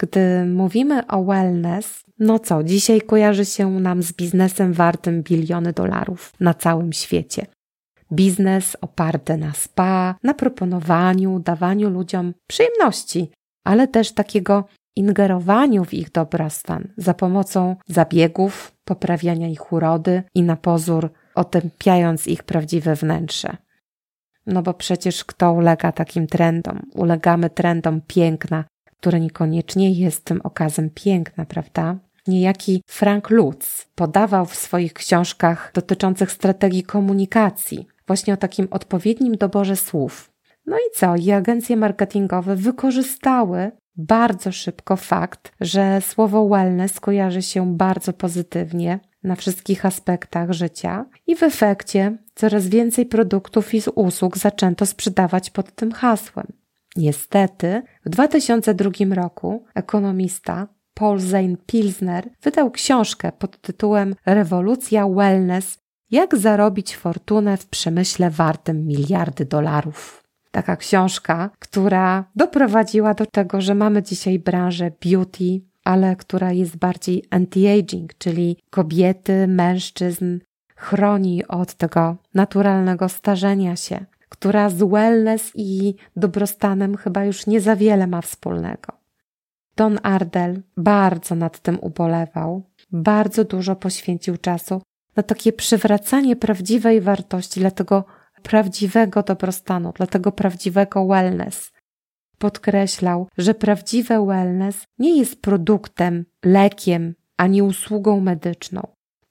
Gdy 0.00 0.44
mówimy 0.46 1.06
o 1.06 1.24
wellness, 1.24 2.04
no 2.18 2.38
co, 2.38 2.64
dzisiaj 2.64 3.00
kojarzy 3.00 3.44
się 3.44 3.70
nam 3.70 4.02
z 4.02 4.12
biznesem 4.12 4.72
wartym 4.72 5.22
biliony 5.22 5.72
dolarów 5.72 6.32
na 6.40 6.54
całym 6.54 6.92
świecie. 6.92 7.46
Biznes 8.12 8.76
oparty 8.80 9.36
na 9.36 9.52
spa, 9.52 10.14
na 10.22 10.34
proponowaniu, 10.34 11.38
dawaniu 11.38 11.90
ludziom 11.90 12.34
przyjemności, 12.46 13.30
ale 13.64 13.88
też 13.88 14.12
takiego 14.12 14.64
ingerowaniu 14.96 15.84
w 15.84 15.94
ich 15.94 16.12
dobrostan 16.12 16.88
za 16.96 17.14
pomocą 17.14 17.76
zabiegów, 17.88 18.72
poprawiania 18.84 19.48
ich 19.48 19.72
urody 19.72 20.22
i 20.34 20.42
na 20.42 20.56
pozór 20.56 21.10
otępiając 21.34 22.26
ich 22.26 22.42
prawdziwe 22.42 22.94
wnętrze. 22.94 23.56
No 24.46 24.62
bo 24.62 24.74
przecież 24.74 25.24
kto 25.24 25.52
ulega 25.52 25.92
takim 25.92 26.26
trendom? 26.26 26.82
Ulegamy 26.94 27.50
trendom 27.50 28.00
piękna, 28.06 28.64
które 29.00 29.20
niekoniecznie 29.20 29.90
jest 29.92 30.24
tym 30.24 30.40
okazem 30.44 30.90
piękna, 30.90 31.44
prawda? 31.44 31.96
Niejaki 32.26 32.82
Frank 32.86 33.30
Lutz 33.30 33.88
podawał 33.94 34.46
w 34.46 34.54
swoich 34.54 34.92
książkach 34.92 35.70
dotyczących 35.74 36.32
strategii 36.32 36.82
komunikacji 36.82 37.86
właśnie 38.06 38.34
o 38.34 38.36
takim 38.36 38.68
odpowiednim 38.70 39.36
doborze 39.36 39.76
słów. 39.76 40.30
No 40.66 40.76
i 40.76 40.96
co? 40.96 41.16
I 41.16 41.30
agencje 41.30 41.76
marketingowe 41.76 42.56
wykorzystały 42.56 43.70
bardzo 43.96 44.52
szybko 44.52 44.96
fakt, 44.96 45.52
że 45.60 46.00
słowo 46.00 46.48
wellness 46.48 47.00
kojarzy 47.00 47.42
się 47.42 47.76
bardzo 47.76 48.12
pozytywnie 48.12 49.00
na 49.22 49.36
wszystkich 49.36 49.86
aspektach 49.86 50.52
życia 50.52 51.06
i 51.26 51.36
w 51.36 51.42
efekcie 51.42 52.16
coraz 52.34 52.68
więcej 52.68 53.06
produktów 53.06 53.74
i 53.74 53.82
usług 53.94 54.38
zaczęto 54.38 54.86
sprzedawać 54.86 55.50
pod 55.50 55.74
tym 55.74 55.92
hasłem. 55.92 56.46
Niestety, 56.96 57.82
w 58.06 58.08
2002 58.08 58.90
roku 59.14 59.64
ekonomista 59.74 60.68
Paul 60.94 61.18
Zane 61.18 61.56
Pilsner 61.66 62.30
wydał 62.42 62.70
książkę 62.70 63.32
pod 63.32 63.60
tytułem 63.60 64.14
Rewolucja 64.26 65.08
Wellness 65.08 65.78
jak 66.10 66.36
zarobić 66.36 66.96
fortunę 66.96 67.56
w 67.56 67.66
przemyśle 67.66 68.30
wartym 68.30 68.86
miliardy 68.86 69.44
dolarów. 69.44 70.24
Taka 70.50 70.76
książka, 70.76 71.50
która 71.58 72.24
doprowadziła 72.36 73.14
do 73.14 73.26
tego, 73.26 73.60
że 73.60 73.74
mamy 73.74 74.02
dzisiaj 74.02 74.38
branżę 74.38 74.90
beauty, 75.04 75.60
ale 75.84 76.16
która 76.16 76.52
jest 76.52 76.76
bardziej 76.76 77.24
anti-aging, 77.30 78.08
czyli 78.18 78.56
kobiety, 78.70 79.48
mężczyzn, 79.48 80.38
chroni 80.76 81.46
od 81.46 81.74
tego 81.74 82.16
naturalnego 82.34 83.08
starzenia 83.08 83.76
się, 83.76 84.04
która 84.40 84.70
z 84.70 84.82
wellness 84.82 85.52
i 85.54 85.94
dobrostanem 86.16 86.96
chyba 86.96 87.24
już 87.24 87.46
nie 87.46 87.60
za 87.60 87.76
wiele 87.76 88.06
ma 88.06 88.20
wspólnego. 88.20 88.92
Don 89.76 89.98
Ardel 90.02 90.62
bardzo 90.76 91.34
nad 91.34 91.60
tym 91.60 91.78
ubolewał, 91.80 92.62
bardzo 92.92 93.44
dużo 93.44 93.76
poświęcił 93.76 94.36
czasu 94.36 94.82
na 95.16 95.22
takie 95.22 95.52
przywracanie 95.52 96.36
prawdziwej 96.36 97.00
wartości, 97.00 97.60
dla 97.60 97.70
tego 97.70 98.04
prawdziwego 98.42 99.22
dobrostanu, 99.22 99.92
dla 99.92 100.06
tego 100.06 100.32
prawdziwego 100.32 101.06
wellness. 101.06 101.72
Podkreślał, 102.38 103.28
że 103.38 103.54
prawdziwe 103.54 104.26
wellness 104.26 104.84
nie 104.98 105.18
jest 105.18 105.42
produktem, 105.42 106.24
lekiem 106.44 107.14
ani 107.36 107.62
usługą 107.62 108.20
medyczną. 108.20 108.86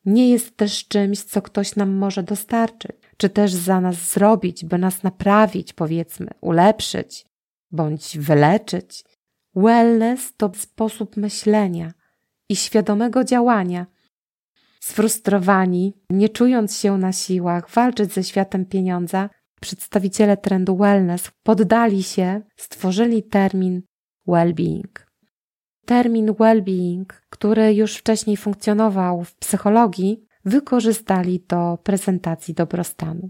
Nie 0.05 0.29
jest 0.29 0.57
też 0.57 0.87
czymś, 0.87 1.23
co 1.23 1.41
ktoś 1.41 1.75
nam 1.75 1.91
może 1.91 2.23
dostarczyć, 2.23 2.98
czy 3.19 3.29
też 3.29 3.53
za 3.53 3.81
nas 3.81 3.95
zrobić, 3.95 4.65
by 4.65 4.77
nas 4.77 5.03
naprawić, 5.03 5.73
powiedzmy, 5.73 6.27
ulepszyć 6.41 7.25
bądź 7.71 8.17
wyleczyć. 8.17 9.03
Wellness 9.55 10.33
to 10.37 10.51
sposób 10.55 11.17
myślenia 11.17 11.93
i 12.49 12.55
świadomego 12.55 13.23
działania, 13.23 13.85
Sfrustrowani, 14.79 15.93
nie 16.09 16.29
czując 16.29 16.77
się 16.77 16.97
na 16.97 17.11
siłach 17.11 17.69
walczyć 17.69 18.13
ze 18.13 18.23
światem 18.23 18.65
pieniądza, 18.65 19.29
przedstawiciele 19.61 20.37
trendu 20.37 20.77
wellness 20.77 21.31
poddali 21.43 22.03
się, 22.03 22.41
stworzyli 22.57 23.23
termin 23.23 23.81
well-being. 24.27 25.05
Termin 25.85 26.27
well-being, 26.31 27.05
który 27.29 27.73
już 27.73 27.95
wcześniej 27.95 28.37
funkcjonował 28.37 29.23
w 29.23 29.35
psychologii, 29.35 30.25
wykorzystali 30.49 31.45
do 31.47 31.77
prezentacji 31.83 32.53
dobrostanu. 32.53 33.29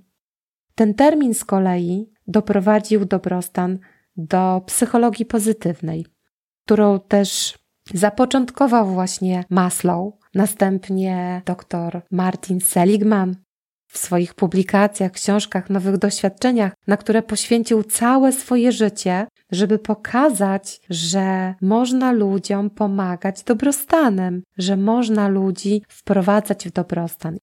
Ten 0.75 0.93
termin 0.93 1.33
z 1.33 1.45
kolei 1.45 2.11
doprowadził 2.27 3.05
dobrostan 3.05 3.79
do 4.17 4.61
psychologii 4.65 5.25
pozytywnej, 5.25 6.05
którą 6.65 6.99
też 6.99 7.57
zapoczątkował 7.93 8.87
właśnie 8.87 9.43
Maslow, 9.49 10.13
następnie 10.35 11.41
dr 11.45 12.01
Martin 12.11 12.61
Seligman 12.61 13.35
w 13.87 13.97
swoich 13.97 14.33
publikacjach, 14.33 15.11
książkach, 15.11 15.69
nowych 15.69 15.97
doświadczeniach, 15.97 16.73
na 16.87 16.97
które 16.97 17.21
poświęcił 17.21 17.83
całe 17.83 18.31
swoje 18.31 18.71
życie, 18.71 19.27
żeby 19.51 19.79
pokazać, 19.79 20.81
że 20.89 21.55
można 21.61 22.11
ludziom 22.11 22.69
pomagać 22.69 23.43
dobrostanem, 23.43 24.43
że 24.57 24.77
można 24.77 25.27
ludzi 25.27 25.81
wprowadzać 25.87 26.67
w 26.67 26.71
dobrostan. 26.71 27.37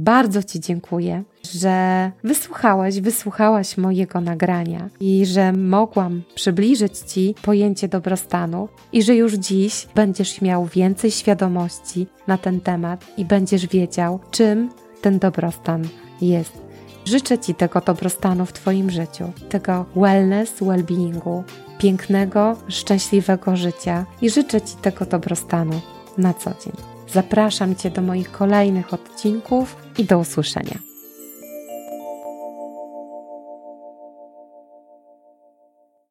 Bardzo 0.00 0.42
Ci 0.42 0.60
dziękuję, 0.60 1.22
że 1.52 2.10
wysłuchałeś, 2.24 3.00
wysłuchałaś 3.00 3.76
mojego 3.76 4.20
nagrania 4.20 4.88
i 5.00 5.26
że 5.26 5.52
mogłam 5.52 6.22
przybliżyć 6.34 6.98
Ci 6.98 7.34
pojęcie 7.42 7.88
dobrostanu 7.88 8.68
i 8.92 9.02
że 9.02 9.14
już 9.14 9.34
dziś 9.34 9.88
będziesz 9.94 10.40
miał 10.40 10.66
więcej 10.66 11.10
świadomości 11.10 12.06
na 12.26 12.38
ten 12.38 12.60
temat 12.60 13.04
i 13.16 13.24
będziesz 13.24 13.66
wiedział, 13.66 14.20
czym 14.30 14.70
ten 15.00 15.18
dobrostan 15.18 15.84
jest. 16.20 16.67
Życzę 17.08 17.38
Ci 17.38 17.54
tego 17.54 17.80
dobrostanu 17.80 18.46
w 18.46 18.52
Twoim 18.52 18.90
życiu, 18.90 19.32
tego 19.48 19.84
wellness, 19.96 20.52
well-beingu, 20.60 21.42
pięknego, 21.78 22.56
szczęśliwego 22.68 23.56
życia 23.56 24.04
i 24.22 24.30
życzę 24.30 24.60
Ci 24.60 24.76
tego 24.76 25.04
dobrostanu 25.04 25.80
na 26.18 26.34
co 26.34 26.50
dzień. 26.50 26.72
Zapraszam 27.12 27.76
Cię 27.76 27.90
do 27.90 28.02
moich 28.02 28.32
kolejnych 28.32 28.94
odcinków 28.94 29.76
i 29.98 30.04
do 30.04 30.18
usłyszenia. 30.18 30.87